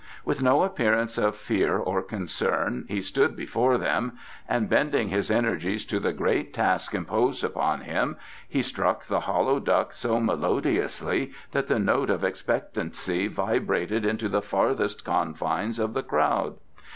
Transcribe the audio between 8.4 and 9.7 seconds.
he struck the hollow